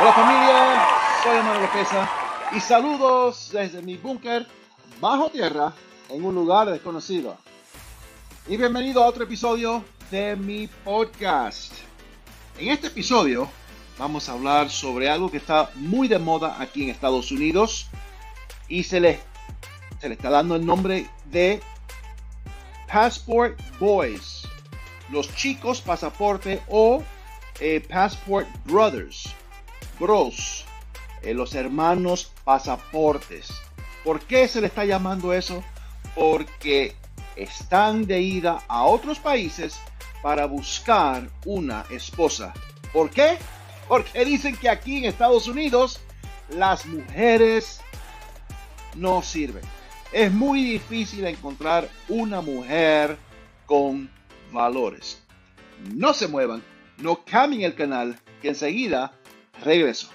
Hola 0.00 0.14
familia, 0.14 0.88
soy 1.22 1.38
Omar 1.40 1.60
Lopeza 1.60 2.08
y 2.56 2.60
saludos 2.60 3.50
desde 3.52 3.82
mi 3.82 3.98
búnker 3.98 4.46
bajo 4.98 5.28
tierra 5.28 5.74
en 6.08 6.24
un 6.24 6.34
lugar 6.34 6.70
desconocido. 6.70 7.36
Y 8.48 8.56
bienvenido 8.56 9.04
a 9.04 9.06
otro 9.06 9.24
episodio 9.24 9.84
de 10.10 10.36
mi 10.36 10.68
podcast. 10.68 11.74
En 12.58 12.68
este 12.68 12.86
episodio 12.86 13.46
vamos 13.98 14.26
a 14.30 14.32
hablar 14.32 14.70
sobre 14.70 15.10
algo 15.10 15.30
que 15.30 15.36
está 15.36 15.70
muy 15.74 16.08
de 16.08 16.18
moda 16.18 16.56
aquí 16.58 16.84
en 16.84 16.88
Estados 16.88 17.30
Unidos 17.30 17.90
y 18.68 18.84
se 18.84 19.00
le, 19.00 19.20
se 20.00 20.08
le 20.08 20.14
está 20.14 20.30
dando 20.30 20.56
el 20.56 20.64
nombre 20.64 21.10
de 21.26 21.60
Passport 22.90 23.60
Boys, 23.78 24.48
los 25.10 25.30
chicos 25.34 25.82
pasaporte 25.82 26.62
o 26.68 27.02
eh, 27.60 27.84
Passport 27.86 28.48
Brothers 28.64 29.34
bros, 30.00 30.64
los 31.22 31.54
hermanos 31.54 32.32
pasaportes. 32.42 33.52
¿Por 34.02 34.20
qué 34.22 34.48
se 34.48 34.60
le 34.60 34.66
está 34.66 34.84
llamando 34.86 35.32
eso? 35.34 35.62
Porque 36.14 36.96
están 37.36 38.06
de 38.06 38.20
ida 38.20 38.64
a 38.66 38.84
otros 38.84 39.18
países 39.18 39.78
para 40.22 40.46
buscar 40.46 41.28
una 41.44 41.84
esposa. 41.90 42.54
¿Por 42.92 43.10
qué? 43.10 43.36
Porque 43.86 44.24
dicen 44.24 44.56
que 44.56 44.68
aquí 44.68 44.98
en 44.98 45.04
Estados 45.04 45.46
Unidos 45.46 46.00
las 46.48 46.86
mujeres 46.86 47.80
no 48.96 49.22
sirven. 49.22 49.62
Es 50.12 50.32
muy 50.32 50.64
difícil 50.64 51.26
encontrar 51.26 51.88
una 52.08 52.40
mujer 52.40 53.18
con 53.66 54.10
valores. 54.50 55.22
No 55.94 56.12
se 56.14 56.26
muevan, 56.26 56.62
no 56.98 57.24
cambien 57.24 57.62
el 57.62 57.74
canal, 57.74 58.18
que 58.42 58.48
enseguida 58.48 59.12
regreso. 59.62 60.10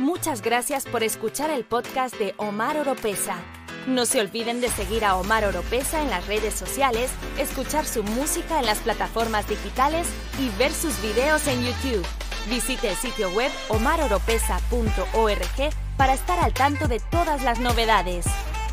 Muchas 0.00 0.42
gracias 0.42 0.86
por 0.86 1.02
escuchar 1.02 1.50
el 1.50 1.64
podcast 1.64 2.16
de 2.18 2.34
Omar 2.38 2.78
Oropesa. 2.78 3.36
No 3.86 4.06
se 4.06 4.20
olviden 4.20 4.60
de 4.60 4.68
seguir 4.68 5.04
a 5.04 5.16
Omar 5.16 5.44
Oropesa 5.44 6.02
en 6.02 6.10
las 6.10 6.26
redes 6.26 6.54
sociales, 6.54 7.10
escuchar 7.38 7.86
su 7.86 8.02
música 8.02 8.60
en 8.60 8.66
las 8.66 8.78
plataformas 8.78 9.48
digitales 9.48 10.06
y 10.38 10.48
ver 10.58 10.72
sus 10.72 11.00
videos 11.02 11.46
en 11.46 11.64
YouTube. 11.64 12.06
Visite 12.48 12.88
el 12.88 12.96
sitio 12.96 13.30
web 13.30 13.50
omaroropesa.org 13.68 15.70
para 15.96 16.14
estar 16.14 16.38
al 16.38 16.54
tanto 16.54 16.88
de 16.88 17.00
todas 17.10 17.42
las 17.42 17.60
novedades. 17.60 18.26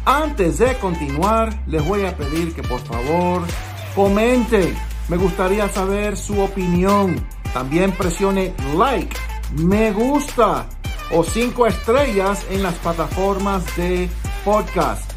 Antes 0.06 0.60
de 0.60 0.78
continuar, 0.80 1.62
les 1.68 1.86
voy 1.86 2.06
a 2.06 2.16
pedir 2.16 2.56
que 2.56 2.64
por 2.64 2.80
favor 2.80 3.44
Comente. 3.98 4.76
Me 5.10 5.18
gustaría 5.18 5.68
saber 5.70 6.18
su 6.18 6.40
opinión. 6.40 7.16
También 7.52 7.92
presione 7.94 8.54
like, 8.78 9.18
me 9.56 9.92
gusta 9.92 10.70
o 11.12 11.24
cinco 11.24 11.66
estrellas 11.66 12.46
en 12.52 12.62
las 12.62 12.76
plataformas 12.76 13.64
de 13.76 14.08
podcast. 14.46 15.12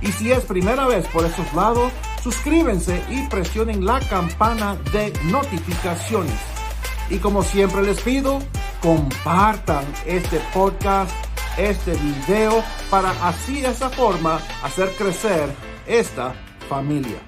Y 0.00 0.10
si 0.12 0.32
es 0.32 0.40
primera 0.44 0.86
vez 0.86 1.06
por 1.08 1.26
estos 1.26 1.52
lados, 1.52 1.92
suscríbanse 2.22 3.04
y 3.10 3.26
presionen 3.28 3.84
la 3.84 4.00
campana 4.00 4.78
de 4.90 5.12
notificaciones. 5.24 6.40
Y 7.10 7.18
como 7.18 7.42
siempre 7.42 7.82
les 7.82 8.00
pido, 8.00 8.38
compartan 8.80 9.84
este 10.06 10.40
podcast, 10.54 11.12
este 11.58 11.92
video, 11.92 12.64
para 12.88 13.10
así 13.28 13.60
de 13.60 13.68
esa 13.68 13.90
forma 13.90 14.40
hacer 14.62 14.94
crecer 14.96 15.54
esta 15.86 16.32
familia. 16.70 17.18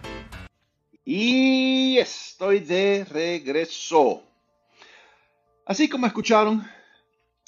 Y 1.04 1.96
estoy 1.96 2.60
de 2.60 3.04
regreso. 3.04 4.22
Así 5.64 5.88
como 5.88 6.06
escucharon, 6.06 6.62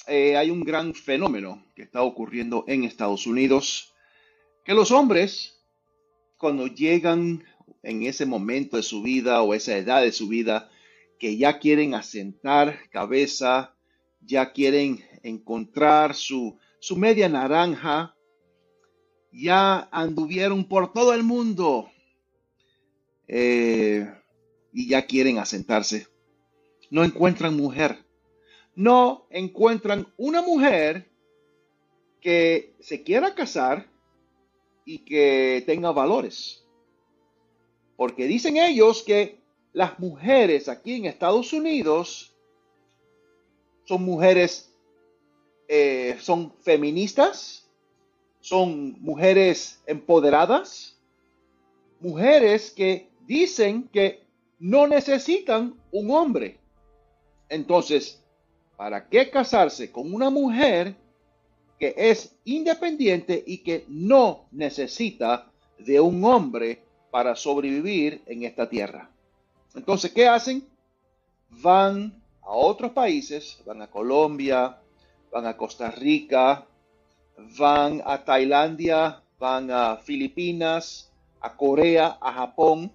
eh, 0.07 0.35
hay 0.35 0.49
un 0.49 0.61
gran 0.61 0.93
fenómeno 0.95 1.63
que 1.75 1.83
está 1.83 2.01
ocurriendo 2.01 2.65
en 2.67 2.83
Estados 2.83 3.27
Unidos, 3.27 3.93
que 4.65 4.73
los 4.73 4.91
hombres, 4.91 5.61
cuando 6.37 6.65
llegan 6.65 7.43
en 7.83 8.03
ese 8.03 8.25
momento 8.25 8.77
de 8.77 8.83
su 8.83 9.03
vida 9.03 9.41
o 9.43 9.53
esa 9.53 9.77
edad 9.77 10.01
de 10.01 10.11
su 10.11 10.27
vida, 10.27 10.71
que 11.19 11.37
ya 11.37 11.59
quieren 11.59 11.93
asentar 11.93 12.89
cabeza, 12.89 13.75
ya 14.19 14.51
quieren 14.51 15.05
encontrar 15.21 16.15
su, 16.15 16.57
su 16.79 16.97
media 16.97 17.29
naranja, 17.29 18.15
ya 19.31 19.87
anduvieron 19.91 20.67
por 20.67 20.91
todo 20.91 21.13
el 21.13 21.23
mundo 21.23 21.92
eh, 23.27 24.11
y 24.71 24.89
ya 24.89 25.05
quieren 25.05 25.37
asentarse. 25.37 26.07
No 26.89 27.03
encuentran 27.03 27.55
mujer. 27.55 27.97
No 28.75 29.27
encuentran 29.29 30.07
una 30.17 30.41
mujer 30.41 31.09
que 32.21 32.75
se 32.79 33.03
quiera 33.03 33.35
casar 33.35 33.87
y 34.85 34.99
que 34.99 35.63
tenga 35.65 35.91
valores. 35.91 36.63
Porque 37.95 38.27
dicen 38.27 38.57
ellos 38.57 39.03
que 39.03 39.39
las 39.73 39.99
mujeres 39.99 40.69
aquí 40.69 40.95
en 40.95 41.05
Estados 41.05 41.53
Unidos 41.53 42.35
son 43.85 44.03
mujeres, 44.03 44.73
eh, 45.67 46.17
son 46.19 46.53
feministas, 46.61 47.69
son 48.39 48.97
mujeres 49.01 49.81
empoderadas, 49.85 50.97
mujeres 51.99 52.71
que 52.71 53.09
dicen 53.25 53.89
que 53.91 54.23
no 54.59 54.87
necesitan 54.87 55.75
un 55.91 56.11
hombre. 56.11 56.57
Entonces, 57.49 58.21
¿para 58.77 59.07
qué 59.07 59.29
casarse 59.29 59.91
con 59.91 60.13
una 60.13 60.29
mujer 60.29 60.95
que 61.79 61.93
es 61.97 62.35
independiente 62.45 63.43
y 63.45 63.59
que 63.59 63.85
no 63.87 64.45
necesita 64.51 65.51
de 65.77 65.99
un 65.99 66.23
hombre 66.23 66.81
para 67.11 67.35
sobrevivir 67.35 68.21
en 68.25 68.43
esta 68.43 68.69
tierra? 68.69 69.09
Entonces, 69.75 70.11
¿qué 70.11 70.27
hacen? 70.27 70.65
Van 71.49 72.13
a 72.41 72.51
otros 72.51 72.91
países, 72.91 73.59
van 73.65 73.81
a 73.81 73.87
Colombia, 73.87 74.77
van 75.31 75.45
a 75.45 75.57
Costa 75.57 75.91
Rica, 75.91 76.65
van 77.57 78.01
a 78.05 78.23
Tailandia, 78.23 79.21
van 79.39 79.71
a 79.71 79.97
Filipinas, 79.97 81.11
a 81.41 81.55
Corea, 81.55 82.17
a 82.21 82.31
Japón, 82.33 82.91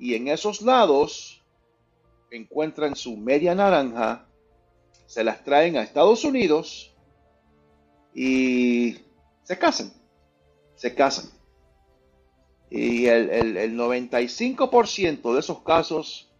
y 0.00 0.14
en 0.14 0.28
esos 0.28 0.62
lados 0.62 1.42
encuentran 2.30 2.96
su 2.96 3.18
media 3.18 3.54
naranja, 3.54 4.26
se 5.06 5.22
las 5.22 5.44
traen 5.44 5.76
a 5.76 5.82
Estados 5.82 6.24
Unidos 6.24 6.96
y 8.14 8.96
se 9.42 9.58
casan, 9.58 9.92
se 10.74 10.94
casan. 10.94 11.26
Y 12.70 13.06
el, 13.06 13.76
95% 13.76 15.34
de 15.34 15.40
esos 15.40 15.60
casos 15.62 16.32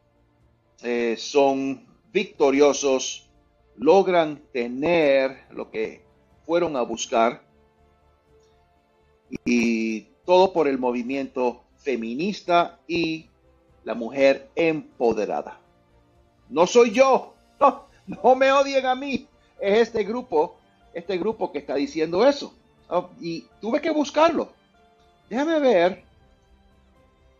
eh, 0.83 1.17
son 1.19 1.87
victoriosos, 2.13 3.29
logran 3.77 4.41
tener 4.53 5.45
lo 5.51 5.71
que 5.71 6.07
fueron 6.47 6.77
a 6.77 6.83
buscar 6.83 7.43
y 9.45 10.03
todo 10.25 10.55
por 10.55 10.67
el 10.67 10.79
movimiento 10.79 11.65
feminista 11.77 12.81
y 12.87 13.31
la 13.85 13.95
mujer 13.95 14.51
empoderada. 14.55 15.59
No 16.49 16.67
soy 16.67 16.93
yo, 16.93 17.35
no, 17.61 17.85
no 18.07 18.35
me 18.35 18.53
odien 18.53 18.87
a 18.87 18.95
mí, 18.95 19.27
es 19.61 19.79
este 19.81 20.05
grupo, 20.05 20.57
este 20.95 21.19
grupo 21.19 21.53
que 21.53 21.59
está 21.59 21.75
diciendo 21.75 22.27
eso. 22.27 22.55
y 23.21 23.47
tuve 23.61 23.81
que 23.81 23.91
buscarlo. 23.91 24.49
Déjame 25.29 25.61
ver 25.61 26.03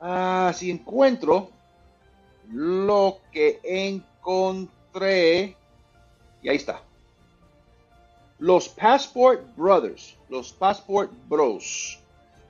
ah, 0.01 0.53
si 0.55 0.71
encuentro 0.71 1.51
lo 2.53 3.19
que 3.33 3.61
encontré. 3.65 5.57
Y 6.43 6.49
ahí 6.49 6.57
está. 6.57 6.83
Los 8.39 8.69
Passport 8.69 9.43
Brothers, 9.57 10.17
los 10.29 10.53
Passport 10.53 11.11
Bros, 11.29 11.99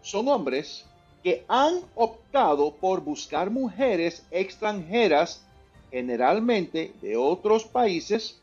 son 0.02 0.28
hombres 0.28 0.86
que 1.22 1.44
han 1.48 1.80
optado 1.94 2.72
por 2.74 3.00
buscar 3.00 3.50
mujeres 3.50 4.24
extranjeras, 4.30 5.42
generalmente 5.90 6.92
de 7.02 7.16
otros 7.16 7.64
países, 7.64 8.40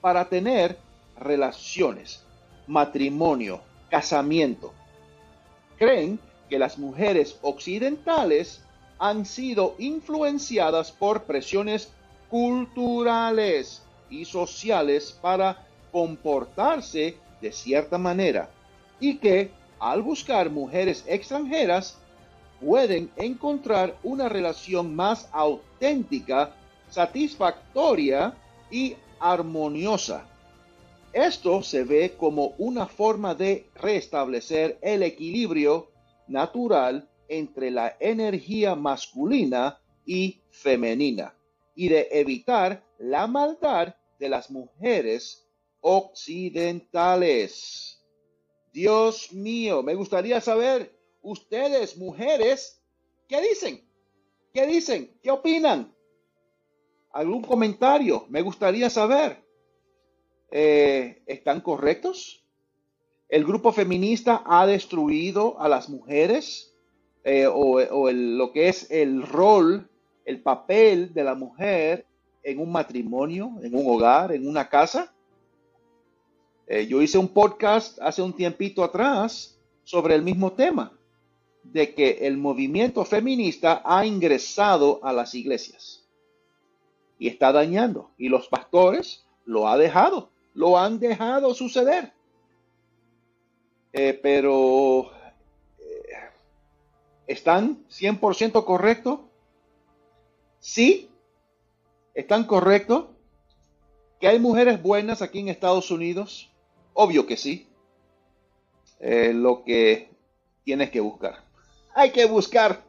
para 0.00 0.28
tener 0.28 0.78
relaciones, 1.18 2.22
matrimonio, 2.66 3.60
casamiento. 3.90 4.72
Creen 5.78 6.18
que 6.48 6.58
las 6.58 6.78
mujeres 6.78 7.38
occidentales 7.42 8.62
han 8.98 9.26
sido 9.26 9.74
influenciadas 9.78 10.92
por 10.92 11.24
presiones 11.24 11.90
culturales 12.30 13.82
y 14.10 14.24
sociales 14.24 15.16
para 15.20 15.66
comportarse 15.92 17.16
de 17.40 17.52
cierta 17.52 17.98
manera 17.98 18.48
y 19.00 19.16
que 19.18 19.50
al 19.78 20.02
buscar 20.02 20.50
mujeres 20.50 21.04
extranjeras, 21.06 21.98
pueden 22.60 23.10
encontrar 23.16 23.96
una 24.02 24.28
relación 24.28 24.94
más 24.94 25.28
auténtica, 25.32 26.54
satisfactoria 26.90 28.34
y 28.70 28.96
armoniosa. 29.20 30.26
Esto 31.12 31.62
se 31.62 31.84
ve 31.84 32.14
como 32.18 32.54
una 32.58 32.86
forma 32.86 33.34
de 33.34 33.66
restablecer 33.74 34.78
el 34.82 35.02
equilibrio 35.02 35.90
natural 36.28 37.08
entre 37.28 37.70
la 37.70 37.96
energía 38.00 38.74
masculina 38.74 39.78
y 40.04 40.42
femenina 40.50 41.34
y 41.74 41.88
de 41.88 42.08
evitar 42.10 42.84
la 42.98 43.26
maldad 43.26 43.94
de 44.18 44.28
las 44.28 44.50
mujeres 44.50 45.48
occidentales. 45.80 47.95
Dios 48.76 49.32
mío, 49.32 49.82
me 49.82 49.94
gustaría 49.94 50.38
saber, 50.42 50.94
ustedes 51.22 51.96
mujeres, 51.96 52.78
¿qué 53.26 53.40
dicen? 53.40 53.82
¿Qué 54.52 54.66
dicen? 54.66 55.18
¿Qué 55.22 55.30
opinan? 55.30 55.94
¿Algún 57.10 57.40
comentario? 57.40 58.26
Me 58.28 58.42
gustaría 58.42 58.90
saber. 58.90 59.42
Eh, 60.50 61.22
¿Están 61.24 61.62
correctos? 61.62 62.44
¿El 63.30 63.46
grupo 63.46 63.72
feminista 63.72 64.42
ha 64.44 64.66
destruido 64.66 65.58
a 65.58 65.70
las 65.70 65.88
mujeres? 65.88 66.74
Eh, 67.24 67.46
o, 67.50 67.80
lo 68.12 68.52
que 68.52 68.68
es 68.68 68.90
el 68.90 69.22
rol, 69.22 69.88
el 70.26 70.42
papel 70.42 71.14
de 71.14 71.24
la 71.24 71.34
mujer 71.34 72.04
en 72.42 72.60
un 72.60 72.70
matrimonio, 72.72 73.52
en 73.62 73.74
un 73.74 73.90
hogar, 73.90 74.32
en 74.32 74.46
una 74.46 74.68
casa. 74.68 75.15
Eh, 76.66 76.86
yo 76.86 77.00
hice 77.00 77.18
un 77.18 77.28
podcast 77.28 77.98
hace 78.00 78.22
un 78.22 78.32
tiempito 78.32 78.82
atrás 78.82 79.58
sobre 79.84 80.14
el 80.14 80.22
mismo 80.22 80.52
tema, 80.52 80.92
de 81.62 81.94
que 81.94 82.18
el 82.22 82.36
movimiento 82.36 83.04
feminista 83.04 83.82
ha 83.84 84.06
ingresado 84.06 85.00
a 85.02 85.12
las 85.12 85.34
iglesias 85.34 86.04
y 87.18 87.28
está 87.28 87.52
dañando, 87.52 88.10
y 88.18 88.28
los 88.28 88.48
pastores 88.48 89.24
lo 89.44 89.68
ha 89.68 89.76
dejado, 89.76 90.30
lo 90.54 90.78
han 90.78 90.98
dejado 90.98 91.54
suceder. 91.54 92.12
Eh, 93.92 94.18
pero 94.22 95.10
¿Están 97.26 97.84
100% 97.88 98.64
correctos? 98.64 99.20
Sí, 100.60 101.10
están 102.14 102.44
correctos. 102.44 103.06
¿Que 104.20 104.28
hay 104.28 104.38
mujeres 104.38 104.80
buenas 104.80 105.22
aquí 105.22 105.40
en 105.40 105.48
Estados 105.48 105.90
Unidos? 105.90 106.50
Obvio 106.98 107.26
que 107.26 107.36
sí. 107.36 107.68
Lo 109.00 109.62
que 109.64 110.08
tienes 110.64 110.90
que 110.90 111.00
buscar. 111.00 111.44
Hay 111.94 112.10
que 112.10 112.24
buscar. 112.24 112.82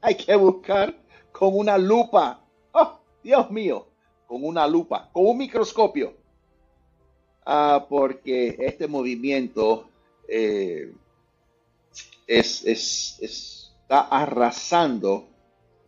Hay 0.00 0.14
que 0.14 0.34
buscar 0.36 0.94
con 1.32 1.56
una 1.56 1.76
lupa. 1.76 2.40
Oh, 2.72 3.00
Dios 3.22 3.50
mío. 3.50 3.88
Con 4.28 4.44
una 4.44 4.66
lupa. 4.66 5.10
Con 5.12 5.26
un 5.26 5.38
microscopio. 5.38 6.14
Ah, 7.44 7.84
porque 7.88 8.56
este 8.60 8.86
movimiento 8.86 9.88
eh, 10.28 10.92
es, 12.28 12.64
es 12.64 13.74
arrasando 13.88 15.28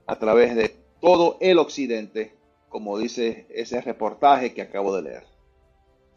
a 0.07 0.19
través 0.19 0.57
de 0.57 0.77
todo 1.00 1.39
el 1.41 1.59
occidente, 1.59 2.35
como 2.69 2.99
dice 2.99 3.47
ese 3.50 3.81
reportaje 3.81 4.53
que 4.53 4.62
acabo 4.62 4.95
de 4.97 5.03
leer. 5.03 5.25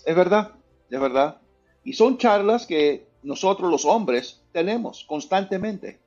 Es 0.04 0.16
verdad, 0.16 0.58
es 0.90 1.00
verdad. 1.00 1.42
Y 1.84 1.94
son 1.94 2.18
charlas 2.18 2.66
que 2.66 3.08
nosotros 3.24 3.70
los 3.72 3.86
hombres 3.86 4.42
tenemos 4.52 5.04
constantemente. 5.06 6.00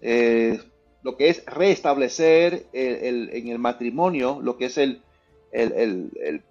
Eh, 0.00 0.60
lo 1.02 1.16
que 1.16 1.28
es 1.28 1.44
restablecer 1.46 2.66
en 2.72 3.48
el 3.48 3.58
matrimonio, 3.58 4.40
lo 4.42 4.56
que 4.56 4.66
es 4.66 4.78
el, 4.78 5.02
el, 5.52 6.42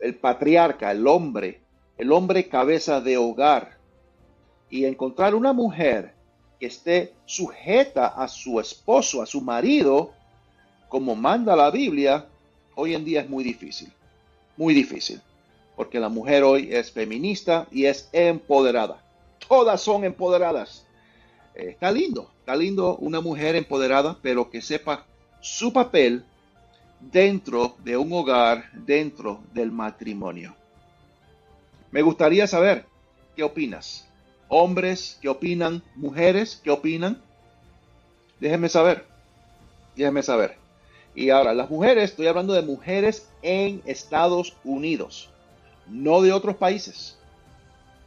el 0.00 0.14
patriarca, 0.14 0.92
el 0.92 1.06
hombre, 1.06 1.60
el 1.98 2.12
hombre 2.12 2.48
cabeza 2.48 3.00
de 3.00 3.16
hogar, 3.16 3.76
y 4.70 4.84
encontrar 4.84 5.34
una 5.34 5.52
mujer 5.52 6.14
que 6.58 6.66
esté 6.66 7.14
sujeta 7.24 8.06
a 8.06 8.28
su 8.28 8.58
esposo, 8.60 9.22
a 9.22 9.26
su 9.26 9.40
marido, 9.40 10.12
como 10.88 11.14
manda 11.14 11.54
la 11.54 11.70
Biblia, 11.70 12.26
hoy 12.74 12.94
en 12.94 13.04
día 13.04 13.22
es 13.22 13.28
muy 13.28 13.44
difícil. 13.44 13.92
Muy 14.56 14.74
difícil. 14.74 15.20
Porque 15.76 16.00
la 16.00 16.08
mujer 16.08 16.42
hoy 16.42 16.72
es 16.72 16.90
feminista 16.90 17.66
y 17.70 17.84
es 17.84 18.08
empoderada. 18.12 19.02
Todas 19.46 19.80
son 19.80 20.04
empoderadas. 20.04 20.86
Eh, 21.54 21.70
está 21.70 21.92
lindo, 21.92 22.30
está 22.40 22.56
lindo 22.56 22.96
una 22.96 23.20
mujer 23.20 23.54
empoderada, 23.54 24.18
pero 24.22 24.50
que 24.50 24.62
sepa 24.62 25.04
su 25.40 25.72
papel 25.72 26.24
dentro 27.00 27.76
de 27.84 27.96
un 27.96 28.12
hogar, 28.12 28.70
dentro 28.72 29.40
del 29.52 29.70
matrimonio. 29.70 30.56
Me 31.92 32.02
gustaría 32.02 32.46
saber 32.46 32.86
qué 33.36 33.42
opinas 33.42 34.06
hombres 34.48 35.18
qué 35.20 35.28
opinan, 35.28 35.82
mujeres 35.94 36.60
qué 36.62 36.70
opinan. 36.70 37.20
Déjenme 38.40 38.68
saber, 38.68 39.04
déjenme 39.94 40.22
saber. 40.22 40.56
Y 41.14 41.30
ahora, 41.30 41.54
las 41.54 41.70
mujeres, 41.70 42.10
estoy 42.10 42.26
hablando 42.26 42.52
de 42.52 42.62
mujeres 42.62 43.28
en 43.42 43.82
Estados 43.86 44.56
Unidos, 44.64 45.30
no 45.88 46.22
de 46.22 46.32
otros 46.32 46.56
países. 46.56 47.16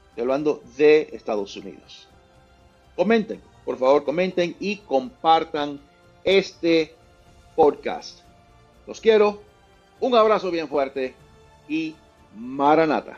Estoy 0.09 0.21
hablando 0.21 0.61
de 0.77 1.09
Estados 1.13 1.55
Unidos. 1.55 2.07
Comenten, 2.95 3.41
por 3.65 3.77
favor, 3.77 4.03
comenten 4.03 4.55
y 4.59 4.77
compartan 4.77 5.79
este 6.23 6.95
podcast. 7.55 8.19
Los 8.87 8.99
quiero. 8.99 9.41
Un 9.99 10.15
abrazo 10.15 10.49
bien 10.49 10.67
fuerte 10.67 11.13
y 11.67 11.95
Maranata. 12.35 13.17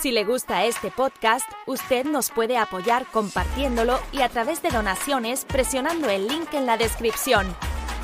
Si 0.00 0.12
le 0.12 0.24
gusta 0.24 0.64
este 0.64 0.90
podcast, 0.90 1.46
usted 1.66 2.06
nos 2.06 2.30
puede 2.30 2.56
apoyar 2.56 3.04
compartiéndolo 3.12 3.98
y 4.12 4.22
a 4.22 4.30
través 4.30 4.62
de 4.62 4.70
donaciones 4.70 5.44
presionando 5.44 6.08
el 6.08 6.26
link 6.26 6.54
en 6.54 6.64
la 6.64 6.78
descripción. 6.78 7.46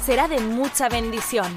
Será 0.06 0.28
de 0.28 0.38
mucha 0.38 0.88
bendición. 0.88 1.52